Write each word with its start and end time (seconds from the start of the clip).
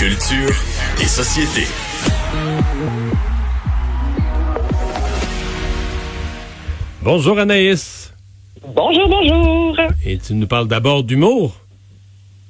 Culture 0.00 0.56
et 0.98 1.04
société. 1.04 1.66
Bonjour 7.02 7.38
Anaïs. 7.38 8.10
Bonjour, 8.66 9.06
bonjour. 9.10 9.76
Et 10.06 10.16
tu 10.16 10.32
nous 10.32 10.46
parles 10.46 10.68
d'abord 10.68 11.04
d'humour. 11.04 11.54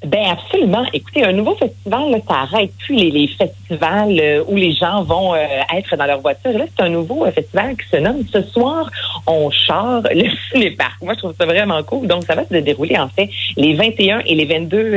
Ben 0.05 0.31
absolument. 0.31 0.87
Écoutez, 0.95 1.25
un 1.25 1.33
nouveau 1.33 1.55
festival, 1.57 2.11
là, 2.11 2.19
ça 2.27 2.35
arrête 2.37 2.71
plus 2.79 2.95
les, 2.95 3.11
les 3.11 3.27
festivals 3.27 4.19
euh, 4.19 4.43
où 4.49 4.57
les 4.57 4.73
gens 4.73 5.03
vont 5.03 5.35
euh, 5.35 5.45
être 5.77 5.95
dans 5.95 6.07
leur 6.07 6.21
voiture. 6.21 6.57
Là, 6.57 6.65
c'est 6.75 6.83
un 6.83 6.89
nouveau 6.89 7.27
euh, 7.27 7.31
festival 7.31 7.77
qui 7.77 7.87
se 7.87 7.97
nomme 7.99 8.23
Ce 8.33 8.41
soir, 8.41 8.89
on 9.27 9.51
char 9.51 10.01
le 10.11 10.25
cinéparc. 10.51 11.03
Moi, 11.03 11.13
je 11.15 11.19
trouve 11.19 11.35
ça 11.39 11.45
vraiment 11.45 11.83
cool. 11.83 12.07
Donc, 12.07 12.25
ça 12.25 12.35
va 12.35 12.47
se 12.47 12.57
dérouler 12.57 12.99
en 12.99 13.09
fait 13.09 13.29
les 13.59 13.75
21 13.75 14.21
et 14.21 14.35
les 14.35 14.47
22 14.47 14.93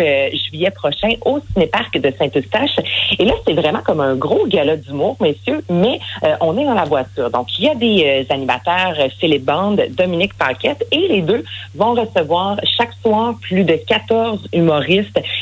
juillet 0.49 0.71
prochains 0.71 1.15
au 1.25 1.39
cinéparc 1.51 1.99
de 1.99 2.13
Saint-Eustache. 2.17 2.77
Et 3.19 3.25
là, 3.25 3.33
c'est 3.45 3.53
vraiment 3.53 3.81
comme 3.81 3.99
un 3.99 4.15
gros 4.15 4.47
gala 4.47 4.77
d'humour, 4.77 5.17
messieurs, 5.19 5.63
mais 5.69 5.99
on 6.39 6.57
est 6.57 6.63
dans 6.63 6.73
la 6.73 6.85
voiture. 6.85 7.29
Donc, 7.29 7.47
il 7.59 7.65
y 7.65 7.69
a 7.69 7.75
des 7.75 8.25
animateurs, 8.29 8.95
Philippe 9.19 9.45
Bande, 9.45 9.81
Dominique 9.91 10.33
Paquette, 10.37 10.85
et 10.91 11.07
les 11.09 11.21
deux 11.21 11.43
vont 11.75 11.93
recevoir 11.93 12.57
chaque 12.77 12.93
soir 13.01 13.35
plus 13.41 13.63
de 13.63 13.75
14 13.75 14.47
humoristes 14.53 14.92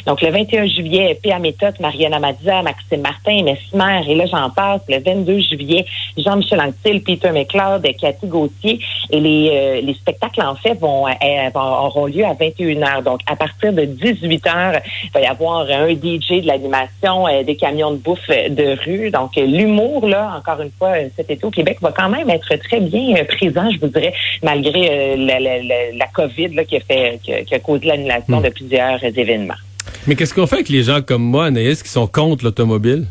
donc, 0.06 0.22
le 0.22 0.30
21 0.30 0.68
juillet, 0.68 1.18
P.A. 1.22 1.40
Méthode, 1.40 1.76
Mariana 1.80 2.20
Mazza, 2.20 2.62
Maxime 2.62 3.02
Martin, 3.02 3.44
Mesmer, 3.44 4.02
et 4.08 4.16
là, 4.16 4.26
j'en 4.26 4.50
passe. 4.50 4.82
Le 4.90 5.00
22 5.00 5.40
juillet, 5.40 5.86
Jean-Michel 6.18 6.60
Anctil, 6.62 7.02
Peter 7.04 7.32
McLeod, 7.32 7.88
Cathy 8.00 8.28
Gauthier. 8.28 8.80
Et 9.12 9.20
les, 9.20 9.50
euh, 9.52 9.82
les 9.82 9.94
spectacles, 9.94 10.42
en 10.42 10.56
fait, 10.56 10.74
vont, 10.76 11.08
euh, 11.08 11.12
auront 11.54 12.06
lieu 12.06 12.26
à 12.26 12.34
21 12.34 12.80
h 12.80 13.04
Donc, 13.04 13.22
à 13.28 13.36
partir 13.36 13.74
de 13.74 13.86
18 13.86 14.46
h 14.46 14.82
il 15.04 15.12
va 15.12 15.22
y 15.22 15.26
avoir 15.26 15.70
un 15.70 15.90
DJ 15.90 16.42
de 16.42 16.48
l'animation, 16.48 17.28
euh, 17.28 17.44
des 17.44 17.56
camions 17.56 17.92
de 17.92 17.98
bouffe 17.98 18.28
de 18.28 18.78
rue. 18.86 19.12
Donc, 19.12 19.36
l'humour, 19.36 20.08
là, 20.08 20.34
encore 20.38 20.62
une 20.62 20.72
fois, 20.72 20.94
cet 21.16 21.30
été 21.30 21.46
au 21.46 21.52
Québec, 21.52 21.78
va 21.82 21.92
quand 21.92 22.10
même 22.10 22.30
être 22.30 22.56
très 22.56 22.80
bien 22.80 23.24
présent, 23.26 23.70
je 23.72 23.80
vous 23.80 23.88
dirais, 23.88 24.14
malgré 24.44 25.16
la, 25.18 25.40
la, 25.40 25.62
la, 25.94 26.08
COVID 26.14 26.50
là, 26.50 26.64
qui, 26.66 26.78
a 26.78 26.80
fait, 26.80 27.20
qui, 27.24 27.54
a, 27.54 27.60
causé 27.60 27.88
l'annulation 27.88 28.40
hmm. 28.40 28.44
de 28.44 28.50
plusieurs 28.50 29.04
événements. 29.04 29.41
Mais 30.08 30.16
qu'est-ce 30.16 30.34
qu'on 30.34 30.48
fait 30.48 30.56
avec 30.56 30.70
les 30.70 30.84
gens 30.84 31.02
comme 31.02 31.24
moi, 31.24 31.46
Anaïs, 31.46 31.84
qui 31.84 31.90
sont 31.90 32.08
contre 32.08 32.44
l'automobile? 32.44 33.08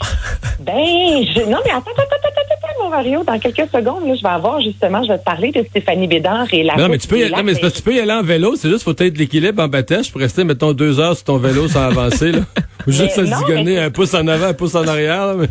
ben, 0.60 0.74
je... 0.76 1.40
non, 1.50 1.58
mais 1.64 1.70
attends, 1.70 1.90
attends, 1.90 2.02
attends, 2.02 2.28
attends, 2.28 2.82
mon 2.84 2.90
Mario. 2.90 3.24
Dans 3.24 3.38
quelques 3.38 3.68
secondes, 3.70 4.06
là, 4.06 4.14
je 4.14 4.22
vais 4.22 4.28
avoir 4.28 4.60
justement, 4.60 5.02
je 5.02 5.08
vais 5.08 5.18
te 5.18 5.24
parler 5.24 5.50
de 5.50 5.64
Stéphanie 5.64 6.06
Bédard 6.06 6.46
et 6.52 6.62
la. 6.62 6.76
Non, 6.76 6.88
mais 6.88 6.98
tu 6.98 7.08
peux, 7.08 7.18
y... 7.18 7.30
non, 7.30 7.42
mais 7.42 7.54
tu 7.54 7.82
peux 7.82 7.94
y 7.94 8.00
aller 8.00 8.12
en 8.12 8.22
vélo. 8.22 8.54
C'est 8.56 8.68
juste, 8.68 8.84
faut 8.84 8.94
être 8.96 9.18
l'équilibre 9.18 9.62
en 9.62 9.68
bâtisse 9.68 10.08
pour 10.08 10.20
rester, 10.20 10.44
mettons, 10.44 10.72
deux 10.72 11.00
heures 11.00 11.16
sur 11.16 11.24
ton 11.24 11.38
vélo 11.38 11.68
sans 11.68 11.82
avancer, 11.82 12.32
là. 12.32 12.40
Ou 12.86 12.92
juste 12.92 13.16
se 13.16 13.24
zigonner 13.24 13.78
un 13.80 13.90
pouce 13.90 14.14
en 14.14 14.26
avant, 14.28 14.46
un 14.46 14.54
pouce 14.54 14.74
en 14.74 14.86
arrière, 14.86 15.34
mais... 15.36 15.48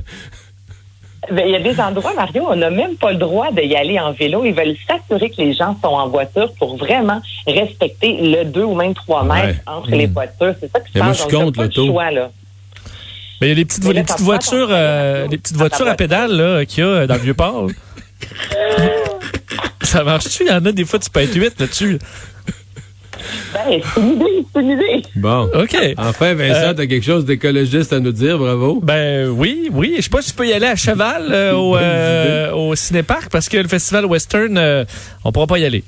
Ben, 1.31 1.43
il 1.45 1.51
y 1.51 1.55
a 1.55 1.59
des 1.59 1.79
endroits, 1.79 2.13
Mario, 2.15 2.45
on 2.47 2.55
n'a 2.55 2.69
même 2.69 2.95
pas 2.95 3.11
le 3.11 3.17
droit 3.17 3.51
d'y 3.51 3.75
aller 3.75 3.99
en 3.99 4.11
vélo. 4.13 4.45
Ils 4.45 4.53
veulent 4.53 4.75
s'assurer 4.87 5.29
que 5.29 5.41
les 5.41 5.53
gens 5.53 5.75
sont 5.81 5.89
en 5.89 6.07
voiture 6.07 6.53
pour 6.59 6.77
vraiment 6.77 7.21
respecter 7.45 8.17
le 8.21 8.45
2 8.45 8.63
ou 8.63 8.75
même 8.75 8.93
3 8.93 9.23
mètres 9.23 9.59
entre 9.65 9.91
les 9.91 10.07
hmm. 10.07 10.13
voitures. 10.13 10.55
C'est 10.59 10.71
ça 10.71 10.79
qui 10.79 10.93
se 10.93 10.99
passe. 10.99 11.27
Moi, 11.31 11.51
je 11.55 11.61
le 11.61 11.87
Choix, 11.87 12.11
là. 12.11 12.31
Mais 13.41 13.47
il 13.47 13.49
y 13.49 13.51
a 13.51 13.55
des 13.55 13.65
petites, 13.65 13.83
les 13.83 14.03
petites 14.03 14.21
voitures, 14.21 14.69
euh, 14.71 15.27
les 15.27 15.37
petites 15.37 15.57
voitures 15.57 15.87
à 15.87 15.95
pédales 15.95 16.65
qu'il 16.65 16.83
y 16.83 16.87
a 16.87 17.05
dans 17.05 17.15
le 17.15 17.19
vieux 17.19 17.33
port. 17.35 17.67
ça 19.83 20.03
marche-tu? 20.03 20.43
Il 20.43 20.49
y 20.49 20.51
en 20.51 20.65
a 20.65 20.71
des 20.71 20.85
fois, 20.85 20.99
tu 20.99 21.09
peux 21.09 21.19
être 21.19 21.35
8 21.35 21.59
là-dessus. 21.59 21.99
Ben, 23.53 23.81
c'est 23.93 24.01
une 24.01 24.13
idée, 24.13 24.45
c'est 24.53 24.61
une 24.61 24.69
idée. 24.71 25.01
Bon. 25.15 25.49
OK. 25.53 25.75
Enfin, 25.97 26.33
Vincent, 26.33 26.69
euh, 26.69 26.73
t'as 26.73 26.85
quelque 26.85 27.05
chose 27.05 27.25
d'écologiste 27.25 27.93
à 27.93 27.99
nous 27.99 28.11
dire, 28.11 28.37
bravo. 28.37 28.79
Ben 28.83 29.29
oui, 29.29 29.69
oui. 29.71 29.93
Je 29.97 30.01
sais 30.03 30.09
pas 30.09 30.21
si 30.21 30.31
tu 30.31 30.35
peux 30.35 30.47
y 30.47 30.53
aller 30.53 30.67
à 30.67 30.75
cheval 30.75 31.27
euh, 31.31 31.53
au, 31.53 31.75
euh, 31.77 32.51
au 32.53 32.75
cinéparc 32.75 33.29
parce 33.31 33.49
que 33.49 33.57
le 33.57 33.67
festival 33.67 34.05
western, 34.05 34.85
on 35.23 35.31
pourra 35.31 35.47
pas 35.47 35.59
y 35.59 35.65
aller. 35.65 35.83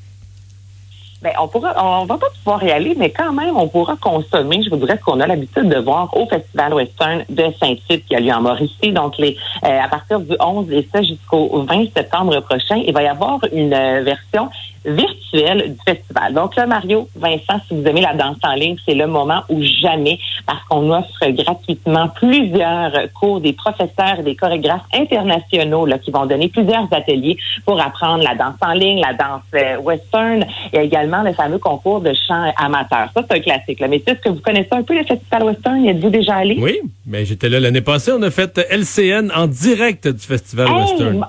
Ben, 1.21 1.33
on 1.39 1.47
pourra, 1.49 1.73
on 1.83 2.05
va 2.05 2.17
pas 2.17 2.29
pouvoir 2.29 2.63
y 2.63 2.71
aller, 2.71 2.95
mais 2.97 3.09
quand 3.09 3.33
même, 3.33 3.57
on 3.57 3.67
pourra 3.67 3.97
consommer. 3.97 4.61
Je 4.63 4.69
voudrais 4.69 4.97
qu'on 4.97 5.19
a 5.19 5.27
l'habitude 5.27 5.67
de 5.67 5.77
voir 5.77 6.15
au 6.15 6.25
Festival 6.27 6.73
Western 6.73 7.25
de 7.29 7.45
Saint-Tite 7.59 8.05
qui 8.05 8.15
a 8.15 8.21
lieu 8.21 8.31
en 8.31 8.41
Mauricie. 8.41 8.93
Donc, 8.93 9.17
les, 9.17 9.35
à 9.61 9.87
partir 9.89 10.21
du 10.21 10.33
11 10.39 10.71
et 10.71 10.87
ça 10.93 11.01
jusqu'au 11.01 11.63
20 11.63 11.93
septembre 11.93 12.39
prochain, 12.39 12.81
il 12.85 12.93
va 12.93 13.03
y 13.03 13.07
avoir 13.07 13.39
une 13.51 13.75
version 14.03 14.49
virtuelle 14.85 15.73
du 15.73 15.79
festival. 15.85 16.33
Donc 16.33 16.55
là, 16.55 16.65
Mario, 16.65 17.07
Vincent, 17.15 17.59
si 17.67 17.75
vous 17.75 17.85
aimez 17.85 18.01
la 18.01 18.13
danse 18.13 18.37
en 18.43 18.53
ligne, 18.53 18.77
c'est 18.85 18.95
le 18.95 19.07
moment 19.07 19.41
ou 19.49 19.61
jamais 19.61 20.19
parce 20.49 20.63
qu'on 20.67 20.91
offre 20.91 21.27
gratuitement 21.29 22.07
plusieurs 22.09 22.91
cours 23.13 23.39
des 23.39 23.53
professeurs 23.53 24.19
et 24.19 24.23
des 24.23 24.35
chorégraphes 24.35 24.81
internationaux 24.95 25.85
là, 25.85 25.99
qui 25.99 26.09
vont 26.09 26.25
donner 26.25 26.47
plusieurs 26.47 26.91
ateliers 26.91 27.37
pour 27.67 27.79
apprendre 27.79 28.23
la 28.23 28.33
danse 28.33 28.55
en 28.61 28.73
ligne, 28.73 28.99
la 28.99 29.13
danse 29.13 29.43
euh, 29.53 29.77
western 29.77 30.43
et 30.73 30.79
également 30.79 31.21
le 31.21 31.33
fameux 31.33 31.59
concours 31.59 32.01
de 32.01 32.13
chant 32.27 32.51
amateur. 32.57 33.09
Ça, 33.13 33.23
c'est 33.29 33.37
un 33.37 33.39
classique. 33.41 33.79
Là. 33.79 33.87
Mais 33.87 33.97
est-ce 33.97 34.13
que 34.13 34.29
vous 34.29 34.41
connaissez 34.41 34.69
un 34.71 34.81
peu 34.81 34.97
le 34.97 35.03
festival 35.03 35.43
western? 35.43 35.85
Y 35.85 35.89
êtes-vous 35.89 36.09
déjà 36.09 36.37
allé? 36.37 36.57
Oui, 36.59 36.79
mais 37.05 37.25
j'étais 37.25 37.47
là 37.47 37.59
l'année 37.59 37.81
passée. 37.81 38.11
On 38.11 38.23
a 38.23 38.31
fait 38.31 38.57
LCN 38.71 39.31
en 39.35 39.45
direct 39.45 40.07
du 40.07 40.25
festival 40.25 40.67
western 40.71 41.25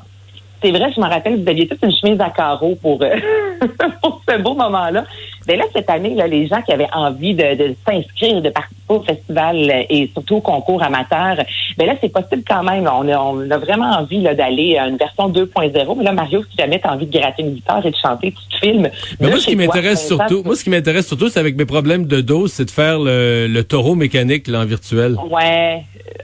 c'est 0.62 0.70
vrai, 0.70 0.92
je 0.94 1.00
me 1.00 1.06
rappelle, 1.06 1.42
vous 1.42 1.48
aviez 1.48 1.66
toute 1.66 1.82
une 1.82 1.92
chemise 1.92 2.20
à 2.20 2.30
carreaux 2.30 2.76
pour, 2.80 3.00
euh, 3.02 3.16
pour 4.02 4.22
ce 4.28 4.38
beau 4.38 4.54
moment-là. 4.54 5.04
Mais 5.48 5.56
là, 5.56 5.64
cette 5.72 5.88
année, 5.88 6.14
là, 6.14 6.26
les 6.26 6.46
gens 6.46 6.60
qui 6.62 6.72
avaient 6.72 6.92
envie 6.92 7.34
de, 7.34 7.54
de 7.54 7.74
s'inscrire, 7.86 8.42
de 8.42 8.50
participer 8.50 8.79
au 8.94 9.02
festival 9.02 9.56
et 9.88 10.10
surtout 10.12 10.36
au 10.36 10.40
concours 10.40 10.82
amateur, 10.82 11.36
mais 11.78 11.86
là, 11.86 11.94
c'est 12.00 12.12
possible 12.12 12.42
quand 12.46 12.62
même. 12.62 12.88
On 12.92 13.08
a, 13.08 13.18
on 13.18 13.50
a 13.50 13.58
vraiment 13.58 13.90
envie 13.98 14.22
d'aller 14.22 14.76
à 14.76 14.86
une 14.88 14.96
version 14.96 15.30
2.0. 15.30 15.96
Mais 15.96 16.04
là, 16.04 16.12
Mario, 16.12 16.42
si 16.50 16.56
jamais 16.58 16.80
tu 16.80 16.86
as 16.86 16.92
envie 16.92 17.06
de 17.06 17.18
gratter 17.18 17.42
une 17.42 17.54
guitare 17.54 17.84
et 17.86 17.90
de 17.90 17.96
chanter, 17.96 18.32
tu 18.32 18.56
te 18.56 18.66
filmes. 18.66 18.88
Mais 19.20 19.28
moi, 19.28 19.38
ce 19.38 19.46
qui 19.46 19.56
m'intéresse 19.56 20.06
surtout, 20.06 20.42
moi, 20.44 20.56
ce 20.56 20.64
qui 20.64 20.70
m'intéresse 20.70 21.06
surtout, 21.06 21.28
c'est 21.28 21.40
avec 21.40 21.56
mes 21.56 21.64
problèmes 21.66 22.06
de 22.06 22.20
dos, 22.20 22.46
c'est 22.48 22.64
de 22.64 22.70
faire 22.70 22.98
le, 22.98 23.46
le 23.46 23.64
taureau 23.64 23.94
mécanique 23.94 24.46
là, 24.48 24.60
en 24.60 24.64
virtuel. 24.66 25.16
Ouais, 25.30 25.82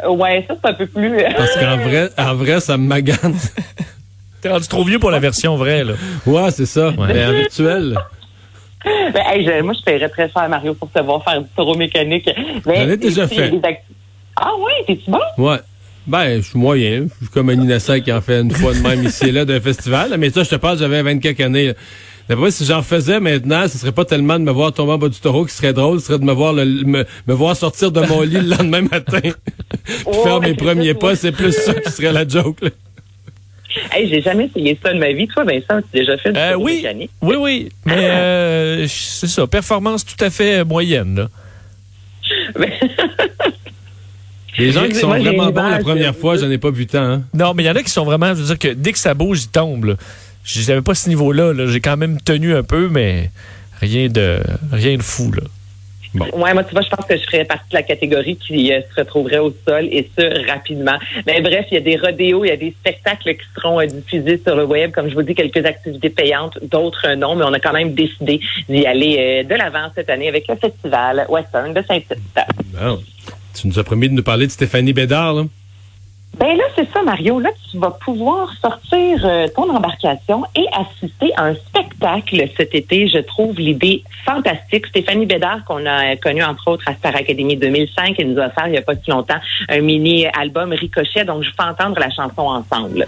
ouais, 0.09 0.45
ça 0.49 0.55
c'est 0.61 0.71
un 0.71 0.75
peu 0.75 0.87
plus. 0.87 1.23
Parce 1.37 1.55
qu'en 1.55 1.77
vrai, 1.77 2.09
en 2.19 2.35
vrai, 2.35 2.61
ça 2.61 2.77
me 2.77 2.87
magane. 2.87 3.37
T'es 4.43 4.51
rendu 4.51 4.69
trop 4.69 4.85
vieux 4.85 4.99
pour 4.99 5.11
la 5.11 5.19
version 5.19 5.57
vraie, 5.57 5.85
là. 5.85 5.95
Ouais, 6.27 6.51
c'est 6.51 6.67
ça. 6.67 6.93
Mais 6.97 7.25
en 7.25 7.33
virtuel. 7.33 7.97
Ben, 9.13 9.65
moi, 9.65 9.75
je 9.75 9.83
paierais 9.85 10.09
très 10.09 10.31
cher, 10.31 10.49
Mario, 10.49 10.75
pour 10.75 10.91
te 10.91 11.01
voir 11.01 11.23
faire 11.25 11.41
du 11.41 11.49
taureau 11.57 11.75
mécanique. 11.75 12.29
J'en 12.65 12.73
ai 12.73 12.97
déjà 12.97 13.27
fait. 13.27 13.53
Ah 14.37 14.53
ouais, 14.59 14.85
t'es-tu 14.87 15.11
bon? 15.11 15.21
Ouais. 15.39 15.59
Ben, 16.07 16.37
je 16.37 16.49
suis 16.49 16.59
moyen. 16.59 17.07
Je 17.21 17.25
suis 17.25 17.33
comme 17.33 17.51
un 17.51 17.55
innocent 17.55 18.01
qui 18.01 18.13
en 18.13 18.21
fait 18.21 18.41
une 18.41 18.51
fois 18.51 18.75
de 18.75 18.79
même 18.79 19.03
ici 19.03 19.27
et 19.29 19.33
là 19.33 19.45
d'un 19.45 19.61
festival. 19.61 20.15
Mais 20.19 20.31
ça, 20.31 20.45
je 20.45 20.51
te 20.51 20.57
parle, 20.57 20.79
j'avais 20.79 21.03
24 21.03 21.41
années. 21.41 21.73
D'après 22.29 22.51
si 22.51 22.65
j'en 22.65 22.83
faisais 22.83 23.21
maintenant, 23.21 23.69
ce 23.69 23.79
serait 23.79 23.93
pas 23.93 24.05
tellement 24.05 24.39
de 24.39 24.45
me 24.45 24.51
voir 24.51 24.73
tomber 24.73 24.93
en 24.93 24.99
bas 24.99 25.09
du 25.09 25.19
taureau 25.19 25.45
qui 25.45 25.55
serait 25.55 25.73
drôle, 25.73 26.01
ce 26.01 26.07
serait 26.07 26.19
de 26.19 26.25
me 26.25 26.33
voir 26.33 26.55
me, 26.55 27.05
voir 27.29 27.57
sortir 27.57 27.93
de 27.93 28.01
mon 28.01 28.23
lit 28.23 28.41
le 28.41 28.51
lendemain 28.51 28.83
matin. 28.83 29.21
Puis 29.85 30.15
faire 30.23 30.41
mes 30.41 30.55
premiers 30.55 30.95
pas, 30.95 31.15
c'est 31.15 31.33
plus 31.33 31.53
ça 31.53 31.75
qui 31.75 31.91
serait 31.91 32.13
la 32.13 32.27
joke. 32.27 32.61
Là. 32.63 32.71
Hey, 33.93 34.09
j'ai 34.09 34.23
jamais 34.23 34.47
essayé 34.47 34.79
ça 34.83 34.93
de 34.93 34.99
ma 34.99 35.13
vie. 35.13 35.29
Toi, 35.29 35.45
Vincent, 35.45 35.81
tu 35.93 35.99
as 35.99 36.01
déjà 36.01 36.17
fait 36.19 36.33
du 36.33 36.39
euh, 36.39 36.55
oui, 36.55 36.77
mécanique? 36.77 37.11
Oui, 37.21 37.37
oui. 37.39 37.69
Mais 37.85 37.95
euh, 37.97 38.87
c'est 38.89 39.27
ça, 39.27 39.47
performance 39.47 40.05
tout 40.05 40.23
à 40.25 40.31
fait 40.31 40.65
moyenne. 40.65 41.17
Là. 41.17 41.29
Les 44.59 44.73
gens 44.73 44.87
qui 44.89 44.95
sont 44.95 45.09
vraiment 45.09 45.53
bons 45.53 45.69
la 45.69 45.79
première 45.81 46.17
fois, 46.17 46.39
j'en 46.39 46.51
ai 46.51 46.57
pas 46.57 46.71
vu 46.71 46.87
tant. 46.87 47.03
Hein. 47.03 47.23
Non, 47.35 47.53
mais 47.53 47.65
il 47.65 47.67
y 47.67 47.71
en 47.71 47.77
a 47.77 47.83
qui 47.83 47.91
sont 47.91 48.05
vraiment, 48.05 48.29
je 48.29 48.41
veux 48.41 48.47
dire 48.47 48.59
que 48.59 48.69
dès 48.69 48.93
que 48.93 48.99
ça 48.99 49.13
bouge, 49.13 49.43
ils 49.45 49.49
tombent. 49.49 49.97
J'avais 50.45 50.81
pas 50.81 50.95
ce 50.95 51.09
niveau-là. 51.11 51.53
-là, 51.53 51.67
J'ai 51.67 51.81
quand 51.81 51.97
même 51.97 52.21
tenu 52.21 52.55
un 52.55 52.63
peu, 52.63 52.89
mais 52.89 53.31
rien 53.81 54.09
de 54.09 54.41
rien 54.73 54.97
de 54.97 55.03
fou. 55.03 55.31
Là. 55.33 55.43
Ouais, 56.15 56.55
moi, 56.55 56.65
tu 56.65 56.73
vois, 56.73 56.83
je 56.83 56.89
pense 56.89 57.07
que 57.07 57.17
je 57.17 57.23
ferais 57.25 57.45
partie 57.45 57.69
de 57.71 57.75
la 57.75 57.83
catégorie 57.83 58.37
qui 58.37 58.73
euh, 58.73 58.81
se 58.91 59.01
retrouverait 59.01 59.39
au 59.39 59.55
sol 59.67 59.87
et 59.91 60.09
ce, 60.17 60.47
rapidement. 60.49 60.99
Mais 61.27 61.41
bref, 61.41 61.67
il 61.71 61.75
y 61.75 61.77
a 61.77 61.81
des 61.81 61.97
rodéos, 61.97 62.45
il 62.45 62.49
y 62.49 62.53
a 62.53 62.57
des 62.57 62.75
spectacles 62.81 63.35
qui 63.35 63.45
seront 63.55 63.81
euh, 63.81 63.87
diffusés 63.87 64.41
sur 64.45 64.57
le 64.57 64.65
web. 64.65 64.93
Comme 64.93 65.09
je 65.09 65.15
vous 65.15 65.23
dis, 65.23 65.35
quelques 65.35 65.65
activités 65.65 66.11
payantes, 66.11 66.59
d'autres 66.63 67.15
non, 67.15 67.35
mais 67.37 67.45
on 67.45 67.53
a 67.53 67.61
quand 67.61 67.73
même 67.73 67.95
décidé 67.95 68.41
d'y 68.69 68.87
aller 68.87 69.17
euh, 69.19 69.49
de 69.49 69.55
l'avant 69.55 69.91
cette 69.95 70.11
année 70.11 70.29
avec 70.29 70.47
le 70.49 70.57
festival 70.57 71.27
Western 71.29 71.73
de 71.75 71.83
Saint-Tite. 71.87 72.15
Tu 73.55 73.69
nous 73.69 73.79
as 73.79 73.85
promis 73.85 74.09
de 74.09 74.15
nous 74.15 74.23
parler 74.23 74.47
de 74.47 74.53
Stéphanie 74.53 74.93
Bédard, 74.93 75.35
là? 75.35 75.45
Ben 76.39 76.55
là, 76.55 76.65
c'est 76.75 76.91
ça, 76.93 77.03
Mario. 77.03 77.41
Là, 77.41 77.49
tu 77.71 77.79
vas 77.79 77.93
pouvoir 77.93 78.53
sortir 78.61 79.25
euh, 79.25 79.49
ton 79.55 79.75
embarcation 79.75 80.45
et 80.55 80.67
assister 80.73 81.33
à 81.37 81.45
un 81.45 81.55
spectacle 81.55 82.45
cet 82.57 82.75
été. 82.75 83.09
Je 83.09 83.19
trouve 83.19 83.59
l'idée 83.59 84.05
fantastique. 84.25 84.87
Stéphanie 84.89 85.25
Bédard, 85.25 85.65
qu'on 85.65 85.87
a 85.87 86.15
connu 86.17 86.43
entre 86.43 86.69
autres 86.69 86.85
à 86.89 86.95
Star 86.95 87.17
Academy 87.17 87.57
2005, 87.57 88.17
elle 88.19 88.33
nous 88.33 88.41
a 88.41 88.47
offert 88.49 88.67
il 88.67 88.73
n'y 88.73 88.79
a 88.79 88.83
pas 88.83 88.97
si 88.97 89.11
longtemps 89.11 89.41
un 89.69 89.81
mini-album 89.81 90.73
Ricochet. 90.73 91.25
Donc, 91.25 91.43
je 91.43 91.51
vais 91.51 91.71
entendre 91.71 91.99
la 91.99 92.11
chanson 92.11 92.43
ensemble. 92.43 93.07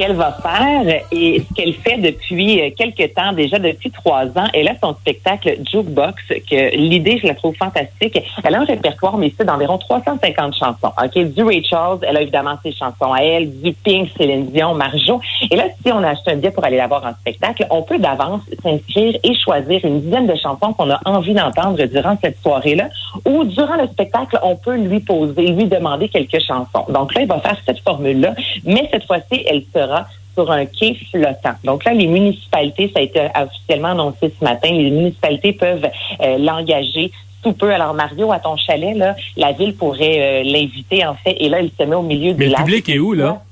Qu'elle 0.00 0.14
va 0.14 0.32
faire 0.32 1.02
et 1.12 1.42
ce 1.46 1.54
qu'elle 1.54 1.74
fait 1.74 1.98
depuis 1.98 2.58
euh, 2.58 2.70
quelques 2.74 3.12
temps, 3.12 3.34
déjà 3.34 3.58
depuis 3.58 3.90
trois 3.90 4.24
ans, 4.28 4.46
elle 4.54 4.68
a 4.68 4.72
son 4.82 4.94
spectacle 4.94 5.58
Jukebox, 5.70 6.22
que 6.50 6.74
l'idée, 6.74 7.18
je 7.22 7.26
la 7.26 7.34
trouve 7.34 7.54
fantastique. 7.54 8.18
Elle 8.42 8.54
a 8.54 8.60
un 8.60 8.64
répertoire, 8.64 9.18
mais 9.18 9.30
c'est 9.36 9.44
d'environ 9.44 9.76
350 9.76 10.54
chansons. 10.54 10.92
OK, 11.04 11.18
du 11.18 11.42
Ray 11.42 11.62
Charles, 11.62 11.98
elle 12.08 12.16
a 12.16 12.22
évidemment 12.22 12.56
ses 12.62 12.72
chansons 12.72 13.12
à 13.12 13.18
elle, 13.18 13.60
du 13.60 13.74
Pink, 13.74 14.08
Céline 14.16 14.46
Dion, 14.46 14.72
Marjo. 14.72 15.20
Et 15.50 15.56
là, 15.56 15.64
si 15.84 15.92
on 15.92 16.02
a 16.02 16.08
acheté 16.08 16.30
un 16.30 16.36
billet 16.36 16.50
pour 16.50 16.64
aller 16.64 16.78
la 16.78 16.86
voir 16.86 17.04
en 17.04 17.12
spectacle, 17.20 17.66
on 17.68 17.82
peut 17.82 17.98
d'avance 17.98 18.40
s'inscrire 18.62 19.18
et 19.22 19.34
choisir 19.34 19.84
une 19.84 20.00
dizaine 20.00 20.26
de 20.26 20.34
chansons 20.34 20.72
qu'on 20.72 20.88
a 20.88 20.98
envie 21.04 21.34
d'entendre 21.34 21.84
durant 21.84 22.16
cette 22.22 22.40
soirée-là. 22.40 22.88
Ou 23.26 23.44
durant 23.44 23.76
le 23.76 23.86
spectacle, 23.88 24.38
on 24.42 24.56
peut 24.56 24.76
lui 24.76 25.00
poser, 25.00 25.48
lui 25.48 25.66
demander 25.66 26.08
quelques 26.08 26.40
chansons. 26.40 26.86
Donc 26.88 27.14
là, 27.14 27.20
il 27.20 27.28
va 27.28 27.38
faire 27.40 27.58
cette 27.66 27.80
formule-là, 27.80 28.34
mais 28.64 28.88
cette 28.90 29.04
fois-ci, 29.04 29.44
elle 29.46 29.62
sera 29.74 29.89
sur 30.34 30.50
un 30.50 30.64
quai 30.66 30.96
flottant. 31.10 31.54
Donc 31.64 31.84
là, 31.84 31.92
les 31.92 32.06
municipalités, 32.06 32.90
ça 32.94 33.00
a 33.00 33.02
été 33.02 33.20
officiellement 33.40 33.88
annoncé 33.88 34.32
ce 34.38 34.44
matin, 34.44 34.68
les 34.70 34.90
municipalités 34.90 35.52
peuvent 35.52 35.86
euh, 36.22 36.38
l'engager 36.38 37.10
tout 37.42 37.52
peu. 37.52 37.72
Alors 37.72 37.94
Mario, 37.94 38.30
à 38.32 38.38
ton 38.38 38.56
chalet, 38.56 38.96
là, 38.96 39.16
la 39.36 39.52
ville 39.52 39.74
pourrait 39.74 40.18
euh, 40.20 40.42
l'inviter 40.44 41.04
en 41.06 41.14
fait, 41.14 41.36
et 41.40 41.48
là, 41.48 41.60
il 41.60 41.70
se 41.78 41.84
met 41.84 41.96
au 41.96 42.02
milieu 42.02 42.32
Mais 42.34 42.44
du 42.44 42.50
le 42.50 42.50
lac. 42.52 42.64
public 42.64 42.88
est 42.88 42.98
où, 42.98 43.12
là? 43.14 43.42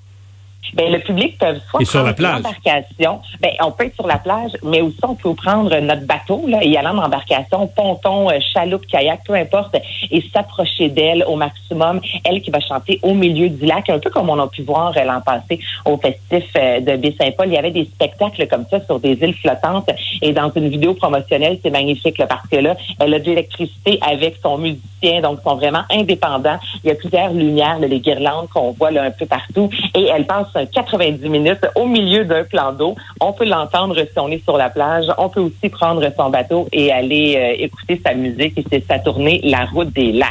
Ben, 0.74 0.92
le 0.92 0.98
public 0.98 1.38
peut 1.38 1.56
soit 1.70 1.80
Et 1.80 1.84
sur 1.84 2.02
la 2.02 2.12
plage. 2.12 2.36
l'embarcation. 2.36 3.20
Ben, 3.40 3.50
on 3.62 3.70
peut 3.70 3.86
être 3.86 3.94
sur 3.94 4.06
la 4.06 4.18
plage, 4.18 4.52
mais 4.62 4.80
aussi 4.80 4.98
on 5.02 5.14
peut 5.14 5.34
prendre 5.34 5.74
notre 5.80 6.06
bateau 6.06 6.44
là, 6.46 6.58
et 6.62 6.76
aller 6.76 6.88
en 6.88 6.98
embarcation, 6.98 7.66
ponton, 7.68 8.30
euh, 8.30 8.38
chaloupe, 8.52 8.86
kayak, 8.86 9.20
peu 9.26 9.34
importe, 9.34 9.76
et 10.10 10.22
s'approcher 10.32 10.88
d'elle 10.88 11.24
au 11.26 11.36
maximum. 11.36 12.00
Elle 12.24 12.42
qui 12.42 12.50
va 12.50 12.60
chanter 12.60 12.98
au 13.02 13.14
milieu 13.14 13.48
du 13.48 13.66
lac, 13.66 13.88
un 13.88 13.98
peu 13.98 14.10
comme 14.10 14.28
on 14.28 14.38
a 14.38 14.46
pu 14.46 14.62
voir 14.62 14.92
euh, 14.96 15.04
l'an 15.04 15.20
passé 15.20 15.58
au 15.84 15.96
festif 15.96 16.44
euh, 16.56 16.80
de 16.80 16.96
Baie-Saint-Paul. 16.96 17.48
Il 17.48 17.54
y 17.54 17.58
avait 17.58 17.70
des 17.70 17.84
spectacles 17.84 18.46
comme 18.48 18.66
ça 18.70 18.84
sur 18.84 19.00
des 19.00 19.12
îles 19.12 19.34
flottantes. 19.34 19.90
Et 20.20 20.32
dans 20.32 20.50
une 20.54 20.68
vidéo 20.68 20.94
promotionnelle, 20.94 21.58
c'est 21.62 21.70
magnifique 21.70 22.18
là, 22.18 22.26
parce 22.26 22.46
que 22.46 22.56
là, 22.56 22.76
elle 23.00 23.14
a 23.14 23.18
de 23.18 23.24
l'électricité 23.24 23.98
avec 24.06 24.36
son 24.42 24.58
musicien, 24.58 25.20
donc 25.22 25.38
ils 25.40 25.48
sont 25.48 25.56
vraiment 25.56 25.82
indépendants. 25.90 26.58
Il 26.84 26.88
y 26.88 26.90
a 26.90 26.94
plusieurs 26.94 27.32
lumières, 27.32 27.78
là, 27.78 27.86
les 27.86 28.00
guirlandes 28.00 28.48
qu'on 28.48 28.72
voit 28.72 28.90
là, 28.90 29.04
un 29.04 29.10
peu 29.10 29.26
partout. 29.26 29.70
Et 29.94 30.04
elle 30.04 30.26
passe 30.26 30.47
un 30.56 30.66
90 30.66 31.28
minutes 31.28 31.66
au 31.74 31.86
milieu 31.86 32.24
d'un 32.24 32.44
plan 32.44 32.72
d'eau. 32.72 32.96
On 33.20 33.32
peut 33.32 33.44
l'entendre 33.46 33.96
si 34.02 34.18
on 34.18 34.28
est 34.28 34.42
sur 34.44 34.56
la 34.56 34.70
plage. 34.70 35.06
On 35.18 35.28
peut 35.28 35.40
aussi 35.40 35.68
prendre 35.70 36.02
son 36.16 36.30
bateau 36.30 36.68
et 36.72 36.90
aller 36.92 37.36
euh, 37.36 37.64
écouter 37.64 38.00
sa 38.04 38.14
musique. 38.14 38.56
Et 38.58 38.64
c'est 38.70 38.84
sa 38.86 38.98
tournée 38.98 39.40
La 39.44 39.64
Route 39.66 39.92
des 39.92 40.12
Lacs. 40.12 40.28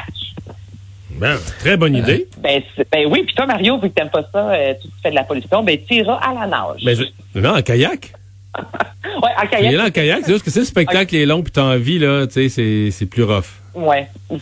Ben, 1.12 1.38
très 1.60 1.78
bonne 1.78 1.96
idée. 1.96 2.28
Ben, 2.38 2.62
ben 2.92 3.08
oui, 3.10 3.24
puis 3.26 3.34
toi, 3.34 3.48
Mario, 3.48 3.80
vu 3.80 3.90
que 3.90 3.96
t'aimes 3.96 4.10
pas 4.12 4.24
ça, 4.32 4.52
euh, 4.52 4.74
tu 4.80 4.88
fais 5.02 5.10
de 5.10 5.16
la 5.16 5.24
pollution, 5.24 5.64
ben 5.64 5.76
tu 5.88 5.96
iras 5.96 6.16
à 6.16 6.34
la 6.34 6.46
nage. 6.46 6.84
Ben, 6.86 6.96
je- 6.96 7.40
non, 7.40 7.56
en 7.58 7.62
kayak. 7.64 8.14
ouais, 8.58 9.30
en 9.38 9.44
Il 9.44 9.50
kayak. 9.50 9.74
est 9.74 9.78
là 9.78 9.86
en 9.86 9.90
kayak, 9.90 10.20
c'est 10.24 10.32
juste 10.34 10.46
que 10.46 10.52
si 10.52 10.60
le 10.60 10.66
spectacle 10.66 11.16
est 11.16 11.26
long 11.26 11.42
puis 11.42 11.52
t'as 11.52 11.64
envie, 11.64 11.98
là, 11.98 12.28
tu 12.28 12.34
sais, 12.34 12.50
c'est- 12.50 12.92
c'est 12.92 13.08
plus 13.08 13.24
rough. 13.24 13.46
Ouais. 13.74 14.08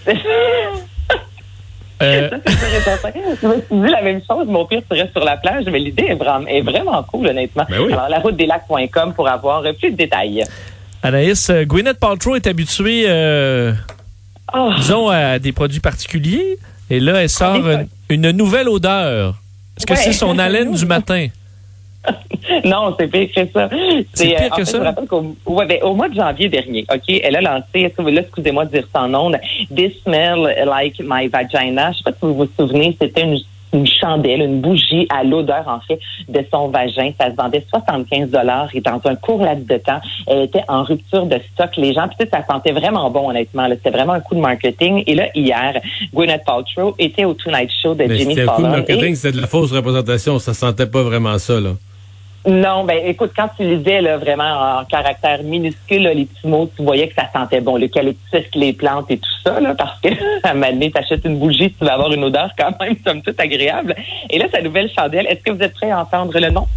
Euh, 2.05 2.29
Ça, 2.47 2.91
c'est. 3.01 3.13
Je 3.41 3.47
me 3.47 3.53
suis 3.55 3.61
dit 3.85 3.91
la 3.91 4.01
même 4.01 4.21
chose, 4.29 4.45
mais 4.47 4.57
au 4.59 4.65
pire, 4.65 4.81
tu 4.89 4.97
restes 4.99 5.11
sur 5.13 5.23
la 5.23 5.37
plage. 5.37 5.65
Mais 5.65 5.79
l'idée 5.79 6.05
est 6.09 6.15
vraiment, 6.15 6.47
est 6.47 6.61
vraiment 6.61 7.03
cool, 7.03 7.27
honnêtement. 7.27 7.65
Ben 7.69 7.79
oui. 7.81 7.93
Alors, 7.93 8.09
la 8.09 8.19
route 8.19 8.35
des 8.35 8.45
lacs.com 8.45 9.13
pour 9.13 9.27
avoir 9.27 9.61
plus 9.79 9.91
de 9.91 9.97
détails. 9.97 10.43
Anaïs, 11.03 11.49
euh, 11.49 11.63
Gwyneth 11.65 11.99
Paltrow 11.99 12.35
est 12.35 12.47
habituée, 12.47 13.05
euh, 13.07 13.73
Oh, 14.53 14.71
disons, 14.77 15.09
à 15.09 15.39
des 15.39 15.51
produits 15.51 15.79
particuliers. 15.79 16.57
Et 16.89 16.99
là, 16.99 17.21
elle 17.23 17.29
sort 17.29 17.57
Ah, 17.65 17.81
une, 18.09 18.25
une 18.25 18.31
nouvelle 18.31 18.69
odeur. 18.69 19.35
Est-ce 19.77 19.85
que 19.85 19.93
Ouais. 19.93 19.99
c'est 19.99 20.13
son 20.13 20.37
haleine 20.39 20.71
du 20.75 20.85
matin? 20.85 21.27
non, 22.65 22.95
c'est 22.99 23.07
pire 23.07 23.29
que 23.33 23.51
ça. 23.51 23.69
C'est 24.13 24.27
pire 24.27 24.39
euh, 24.41 24.45
en 24.45 24.49
que 24.49 24.55
fait, 24.55 24.65
ça? 24.65 24.77
Je 24.77 24.81
me 24.81 24.85
rappelle 24.87 25.07
qu'au 25.07 25.35
ouais, 25.45 25.65
ben, 25.65 25.83
au 25.83 25.93
mois 25.93 26.09
de 26.09 26.15
janvier 26.15 26.49
dernier, 26.49 26.85
OK, 26.93 27.19
elle 27.23 27.35
a 27.35 27.41
lancé, 27.41 27.91
là, 27.97 28.21
excusez-moi 28.21 28.65
de 28.65 28.71
dire 28.71 28.87
son 28.95 29.07
nom, 29.07 29.31
This 29.75 29.93
Smell 30.03 30.55
Like 30.65 30.99
My 31.03 31.27
Vagina. 31.27 31.91
Je 31.91 31.97
sais 31.97 32.03
pas 32.03 32.11
si 32.11 32.17
vous 32.21 32.35
vous 32.35 32.49
souvenez, 32.57 32.95
c'était 32.99 33.23
une 33.23 33.39
une 33.75 33.87
chandelle, 33.87 34.41
une 34.41 34.61
bougie 34.61 35.05
à 35.09 35.23
l'odeur, 35.23 35.65
en 35.67 35.79
fait, 35.81 35.99
de 36.29 36.43
son 36.51 36.69
vagin. 36.69 37.11
Ça 37.19 37.29
se 37.29 37.35
vendait 37.35 37.65
75 37.69 38.29
dollars 38.29 38.69
et 38.73 38.81
dans 38.81 39.01
un 39.05 39.15
court 39.15 39.43
laps 39.43 39.67
de 39.67 39.77
temps, 39.77 39.99
elle 40.27 40.43
était 40.43 40.63
en 40.67 40.83
rupture 40.83 41.25
de 41.25 41.39
stock. 41.53 41.71
Les 41.77 41.93
gens, 41.93 42.07
sais, 42.19 42.29
ça 42.31 42.43
sentait 42.49 42.71
vraiment 42.71 43.09
bon, 43.09 43.29
honnêtement. 43.29 43.67
C'était 43.69 43.89
vraiment 43.89 44.13
un 44.13 44.19
coup 44.21 44.35
de 44.35 44.39
marketing. 44.39 45.03
Et 45.07 45.15
là, 45.15 45.27
hier, 45.35 45.79
Gwyneth 46.13 46.45
Paltrow 46.45 46.95
était 46.97 47.25
au 47.25 47.33
Tonight 47.33 47.69
Show 47.81 47.93
de 47.95 48.05
Mais 48.05 48.17
Jimmy 48.17 48.35
c'était 48.35 48.49
un 48.49 48.53
coup 48.53 48.61
de 48.61 48.67
Fallon. 48.67 48.77
marketing, 48.77 49.11
Et- 49.11 49.15
c'était 49.15 49.35
de 49.35 49.41
la 49.41 49.47
fausse 49.47 49.71
représentation. 49.71 50.39
Ça 50.39 50.53
sentait 50.53 50.87
pas 50.87 51.03
vraiment 51.03 51.37
ça, 51.37 51.59
là. 51.59 51.71
Non, 52.47 52.83
ben 52.83 52.99
écoute, 53.05 53.31
quand 53.35 53.49
tu 53.57 53.63
lisais 53.63 54.01
là, 54.01 54.17
vraiment 54.17 54.79
en 54.79 54.85
caractère 54.85 55.41
minuscule 55.43 56.03
là, 56.03 56.13
les 56.13 56.25
petits 56.25 56.47
mots, 56.47 56.69
tu 56.75 56.83
voyais 56.83 57.07
que 57.07 57.15
ça 57.15 57.27
sentait 57.33 57.59
bon, 57.61 57.75
l'eucalyptus, 57.77 58.43
les 58.53 58.71
plantes 58.73 59.09
et 59.09 59.17
tout 59.17 59.29
ça, 59.43 59.59
là, 59.59 59.73
parce 59.73 59.99
que 60.01 60.09
à 60.43 60.51
un 60.51 60.53
moment 60.53 60.71
donné, 60.71 60.91
t'achètes 60.91 61.25
une 61.25 61.39
bougie, 61.39 61.71
tu 61.73 61.83
vas 61.83 61.93
avoir 61.93 62.11
une 62.13 62.23
odeur 62.23 62.49
quand 62.57 62.79
même, 62.79 62.95
somme 63.05 63.21
toute 63.23 63.39
agréable. 63.39 63.95
Et 64.29 64.37
là, 64.37 64.45
sa 64.53 64.61
nouvelle 64.61 64.89
chandelle, 64.95 65.25
est-ce 65.27 65.41
que 65.41 65.51
vous 65.51 65.61
êtes 65.63 65.73
prêts 65.73 65.89
à 65.91 65.99
entendre 66.01 66.39
le 66.39 66.49
nom? 66.51 66.67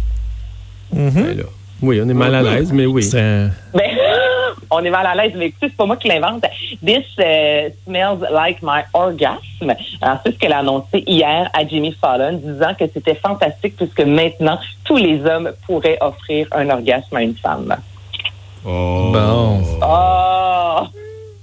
Ben 0.91 1.13
là. 1.37 1.43
Oui, 1.81 2.01
on 2.03 2.09
est 2.09 2.13
mal 2.13 2.35
à 2.35 2.41
l'aise, 2.41 2.73
mais 2.73 2.85
oui. 2.85 3.03
C'est 3.03 3.21
un- 3.21 3.51
Ben, 3.73 3.83
on 4.71 4.83
est 4.83 4.89
mal 4.89 5.05
à 5.05 5.15
l'aise, 5.15 5.33
mais 5.35 5.47
écoutez, 5.47 5.67
c'est 5.69 5.77
pas 5.77 5.85
moi 5.85 5.97
qui 5.97 6.07
l'invente. 6.07 6.45
This 6.85 7.05
euh, 7.19 7.69
smells 7.85 8.27
like 8.31 8.59
my 8.61 8.81
orgasm. 8.93 9.73
Alors, 10.01 10.17
c'est 10.25 10.33
ce 10.33 10.37
qu'elle 10.37 10.53
a 10.53 10.59
annoncé 10.59 11.03
hier 11.07 11.49
à 11.53 11.65
Jimmy 11.65 11.95
Fallon, 11.99 12.39
disant 12.43 12.73
que 12.77 12.85
c'était 12.93 13.15
fantastique 13.15 13.75
puisque 13.77 14.01
maintenant, 14.01 14.59
tous 14.83 14.97
les 14.97 15.25
hommes 15.25 15.51
pourraient 15.65 15.97
offrir 16.01 16.47
un 16.51 16.69
orgasme 16.69 17.15
à 17.15 17.21
une 17.21 17.35
femme. 17.35 17.75
Oh. 18.65 19.11
Bon. 19.13 19.61
Oh! 19.81 20.58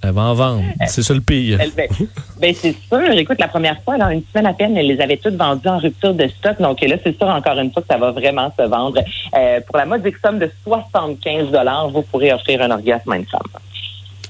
Elle 0.06 0.12
va 0.12 0.22
en 0.22 0.34
vendre. 0.34 0.62
C'est 0.86 1.02
ça 1.02 1.14
le 1.14 1.20
pire. 1.20 1.58
Ben, 1.76 1.88
ben, 2.40 2.54
c'est 2.54 2.74
sûr. 2.88 3.10
Écoute, 3.12 3.38
la 3.40 3.48
première 3.48 3.80
fois, 3.82 3.98
dans 3.98 4.10
une 4.10 4.22
semaine 4.32 4.46
à 4.46 4.52
peine, 4.54 4.76
elle 4.76 4.86
les 4.86 5.00
avait 5.00 5.16
toutes 5.16 5.36
vendues 5.36 5.68
en 5.68 5.78
rupture 5.78 6.14
de 6.14 6.28
stock. 6.28 6.60
Donc 6.60 6.80
là, 6.80 6.96
c'est 7.02 7.16
sûr, 7.16 7.26
encore 7.26 7.58
une 7.58 7.72
fois, 7.72 7.82
que 7.82 7.88
ça 7.88 7.98
va 7.98 8.12
vraiment 8.12 8.52
se 8.58 8.62
vendre. 8.64 9.02
Euh, 9.36 9.60
pour 9.66 9.76
la 9.76 9.86
modique 9.86 10.16
somme 10.24 10.38
de 10.38 10.50
75 10.64 11.46
vous 11.92 12.02
pourrez 12.02 12.32
offrir 12.32 12.62
un 12.62 12.70
orgasme 12.70 13.12
à 13.12 13.16
une 13.16 13.26
femme. 13.26 13.40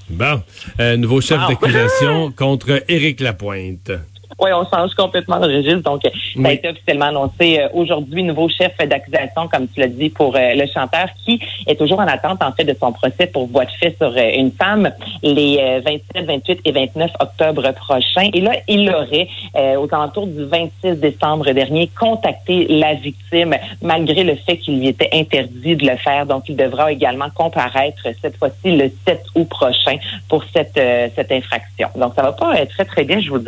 Bon. 0.09 0.41
Euh, 0.81 0.97
nouveau 0.97 1.21
chef 1.21 1.41
Wow. 1.41 1.49
d'accusation 1.49 2.33
contre 2.33 2.83
Éric 2.89 3.21
Lapointe. 3.21 3.91
Oui, 4.39 4.51
on 4.53 4.65
change 4.69 4.95
complètement 4.95 5.41
de 5.41 5.47
registre. 5.47 5.83
Donc, 5.83 6.03
ça 6.03 6.49
a 6.49 6.53
été 6.53 6.69
officiellement 6.69 7.07
annoncé 7.07 7.61
euh, 7.61 7.69
aujourd'hui, 7.73 8.23
nouveau 8.23 8.49
chef 8.49 8.77
d'accusation, 8.79 9.49
comme 9.49 9.67
tu 9.69 9.81
l'as 9.81 9.89
dit, 9.89 10.11
pour 10.11 10.37
euh, 10.37 10.55
le 10.55 10.67
chanteur 10.67 11.09
qui 11.25 11.41
est 11.67 11.77
toujours 11.77 12.01
en 12.01 12.07
attente, 12.07 12.43
en 12.43 12.53
fait, 12.53 12.65
de 12.65 12.77
son 12.79 12.93
procès 12.93 13.27
pour 13.27 13.47
voie 13.47 13.65
de 13.65 13.71
fait 13.71 13.97
sur 13.97 14.09
euh, 14.17 14.31
une 14.35 14.53
femme 14.53 14.91
les 15.23 15.59
euh, 15.61 15.81
27, 15.85 16.27
28 16.27 16.61
et 16.65 16.73
29 16.73 17.11
octobre 17.21 17.73
prochains. 17.73 18.29
Et 18.33 18.41
là, 18.41 18.53
il 18.69 18.89
aurait, 18.91 19.29
euh, 19.57 19.77
aux 19.77 19.89
alentours 19.93 20.27
du 20.27 20.45
26 20.45 20.97
décembre 20.97 21.51
dernier, 21.53 21.91
contacté 21.99 22.67
la 22.69 22.95
victime, 22.95 23.57
malgré 23.83 24.25
le 24.25 24.37
fait 24.37 24.59
qu'il 24.59 24.81
lui 24.81 24.89
était 24.89 25.11
interdit 25.13 25.77
de 25.77 25.87
le 25.87 25.97
faire. 25.97 26.27
Donc, 26.27 26.45
il 26.49 26.57
devra 26.57 26.93
également 26.93 27.31
comparaître 27.35 28.03
cette 28.21 28.37
fois-ci 28.37 28.77
le 28.77 28.91
7 29.07 29.23
août 29.35 29.49
prochain 29.49 29.97
pour 30.29 30.45
cette, 30.53 30.77
euh, 30.77 31.09
cette 31.15 31.33
infraction. 31.33 31.89
Donc, 31.97 32.15
ça 32.15 32.23
va 32.23 32.33
pas 32.33 32.57
euh, 32.57 32.65
très, 32.67 32.85
très 32.85 33.05
bien, 33.05 33.21
je 33.21 33.31
vous 33.31 33.39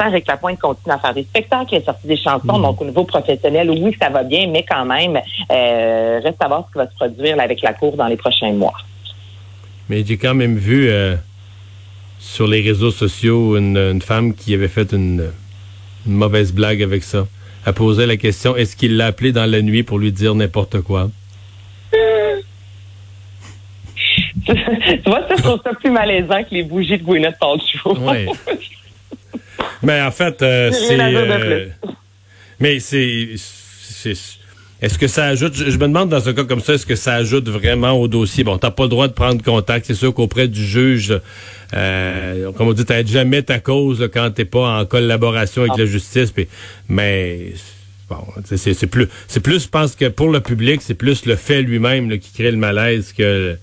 Là. 0.00 0.04
Pourtant, 0.04 0.12
Eric 0.12 0.26
Lapointe 0.28 0.58
continue 0.58 0.94
à 0.94 0.98
faire 0.98 1.14
des 1.14 1.22
spectacles, 1.24 1.74
il 1.74 1.78
a 1.78 1.84
sorti 1.84 2.06
des 2.06 2.16
chansons, 2.16 2.58
donc 2.58 2.80
au 2.80 2.84
niveau 2.84 3.04
professionnel, 3.04 3.70
oui, 3.70 3.96
ça 4.00 4.08
va 4.08 4.22
bien, 4.22 4.46
mais 4.48 4.64
quand 4.68 4.84
même, 4.84 5.20
euh, 5.50 6.20
reste 6.22 6.40
à 6.40 6.48
voir 6.48 6.66
ce 6.66 6.72
qui 6.72 6.78
va 6.78 6.90
se 6.90 6.94
produire 6.94 7.36
là, 7.36 7.44
avec 7.44 7.62
la 7.62 7.74
Cour 7.74 7.96
dans 7.96 8.06
les 8.06 8.16
prochains 8.16 8.52
mois. 8.52 8.74
Mais 9.88 10.04
j'ai 10.04 10.16
quand 10.16 10.34
même 10.34 10.56
vu 10.56 10.88
euh, 10.88 11.16
sur 12.18 12.46
les 12.46 12.60
réseaux 12.60 12.90
sociaux 12.90 13.56
une, 13.56 13.76
une 13.76 14.02
femme 14.02 14.34
qui 14.34 14.54
avait 14.54 14.68
fait 14.68 14.92
une, 14.92 15.30
une 16.06 16.14
mauvaise 16.14 16.52
blague 16.52 16.82
avec 16.82 17.02
ça. 17.02 17.26
Elle 17.66 17.74
posait 17.74 18.06
la 18.06 18.16
question 18.16 18.56
est-ce 18.56 18.76
qu'il 18.76 18.96
l'a 18.96 19.06
appelé 19.06 19.32
dans 19.32 19.50
la 19.50 19.60
nuit 19.60 19.82
pour 19.82 19.98
lui 19.98 20.12
dire 20.12 20.34
n'importe 20.34 20.80
quoi? 20.80 21.10
Tu 24.46 24.54
vois, 25.06 25.20
ça, 25.28 25.36
je 25.36 25.42
trouve 25.42 25.60
ça 25.62 25.72
plus 25.74 25.90
malaisant 25.90 26.42
que 26.42 26.54
les 26.54 26.62
bougies 26.62 26.98
de 26.98 27.04
Gwyneth 27.04 27.38
Paltrow. 27.38 27.96
Ouais. 27.98 28.26
Mais 29.82 30.00
en 30.02 30.10
fait, 30.10 30.40
euh, 30.42 30.70
c'est. 30.72 30.96
euh, 31.00 31.66
mais 32.58 32.80
c'est. 32.80 33.28
Est-ce 34.82 34.98
que 34.98 35.08
ça 35.08 35.26
ajoute. 35.26 35.54
Je, 35.54 35.64
je 35.70 35.76
me 35.76 35.86
demande 35.88 36.08
dans 36.08 36.26
un 36.26 36.32
cas 36.32 36.44
comme 36.44 36.60
ça, 36.60 36.74
est-ce 36.74 36.86
que 36.86 36.96
ça 36.96 37.14
ajoute 37.14 37.48
vraiment 37.48 37.92
au 37.92 38.08
dossier? 38.08 38.44
Bon, 38.44 38.56
t'as 38.56 38.70
pas 38.70 38.84
le 38.84 38.88
droit 38.88 39.08
de 39.08 39.12
prendre 39.12 39.42
contact. 39.42 39.86
C'est 39.86 39.94
sûr 39.94 40.14
qu'auprès 40.14 40.48
du 40.48 40.64
juge, 40.64 41.14
euh, 41.74 42.50
comme 42.52 42.68
on 42.68 42.72
dit, 42.72 42.84
t'aides 42.86 43.08
jamais 43.08 43.42
ta 43.42 43.58
cause 43.58 44.08
quand 44.12 44.30
t'es 44.30 44.46
pas 44.46 44.80
en 44.80 44.86
collaboration 44.86 45.62
avec 45.62 45.76
la 45.76 45.86
justice. 45.86 46.32
mais. 46.88 47.52
Bon, 48.08 48.16
c'est- 48.44 48.86
plus, 48.90 49.06
c'est 49.28 49.38
plus, 49.38 49.62
je 49.62 49.68
pense 49.68 49.94
que 49.94 50.06
pour 50.06 50.30
le 50.32 50.40
public, 50.40 50.80
c'est 50.82 50.94
plus 50.94 51.26
le 51.26 51.36
fait 51.36 51.62
lui-même 51.62 52.18
qui 52.18 52.32
crée 52.32 52.50
le 52.50 52.56
malaise 52.56 53.12
que 53.16 53.56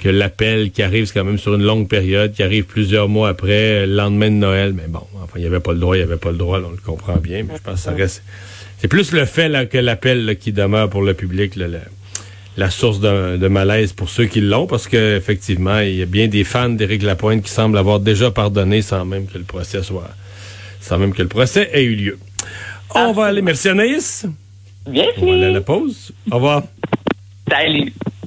que 0.00 0.08
l'appel 0.08 0.70
qui 0.70 0.82
arrive 0.82 1.06
c'est 1.06 1.14
quand 1.14 1.24
même 1.24 1.38
sur 1.38 1.54
une 1.54 1.62
longue 1.64 1.88
période, 1.88 2.32
qui 2.32 2.42
arrive 2.42 2.64
plusieurs 2.64 3.08
mois 3.08 3.28
après, 3.30 3.86
le 3.86 3.94
lendemain 3.94 4.30
de 4.30 4.36
Noël. 4.36 4.72
Mais 4.72 4.86
bon, 4.88 5.02
enfin, 5.16 5.34
il 5.36 5.40
n'y 5.40 5.46
avait 5.46 5.60
pas 5.60 5.72
le 5.72 5.78
droit, 5.78 5.96
il 5.96 6.00
n'y 6.00 6.04
avait 6.04 6.16
pas 6.16 6.30
le 6.30 6.36
droit, 6.38 6.58
on 6.64 6.70
le 6.70 6.76
comprend 6.76 7.16
bien, 7.16 7.42
mais 7.42 7.54
je 7.56 7.62
pense 7.62 7.74
que 7.74 7.80
ça 7.80 7.92
reste. 7.92 8.22
C'est 8.78 8.88
plus 8.88 9.10
le 9.12 9.24
fait 9.24 9.48
là, 9.48 9.66
que 9.66 9.78
l'appel 9.78 10.36
qui 10.38 10.52
demeure 10.52 10.88
pour 10.88 11.02
le 11.02 11.14
public, 11.14 11.56
là, 11.56 11.66
la, 11.66 11.78
la 12.56 12.70
source 12.70 13.00
de, 13.00 13.36
de 13.36 13.48
malaise 13.48 13.92
pour 13.92 14.08
ceux 14.08 14.26
qui 14.26 14.40
l'ont, 14.40 14.66
parce 14.68 14.86
qu'effectivement, 14.86 15.80
il 15.80 15.96
y 15.96 16.02
a 16.02 16.06
bien 16.06 16.28
des 16.28 16.44
fans 16.44 16.68
d'Éric 16.68 17.02
Lapointe 17.02 17.42
qui 17.42 17.50
semblent 17.50 17.76
avoir 17.78 17.98
déjà 17.98 18.30
pardonné 18.30 18.82
sans 18.82 19.04
même 19.04 19.26
que 19.26 19.36
le 19.38 19.44
procès 19.44 19.82
soit. 19.82 20.10
sans 20.80 20.98
même 20.98 21.12
que 21.12 21.22
le 21.22 21.28
procès 21.28 21.70
ait 21.72 21.82
eu 21.82 21.96
lieu. 21.96 22.18
On 22.94 23.12
va 23.12 23.26
aller. 23.26 23.42
Merci 23.42 23.68
Anaïs. 23.68 24.26
Bien 24.88 25.06
On 25.18 25.26
va 25.26 25.32
aller 25.34 25.44
à 25.44 25.50
la 25.50 25.60
pause. 25.60 26.12
Au 26.30 26.36
revoir. 26.36 26.62
Salut. 27.50 27.92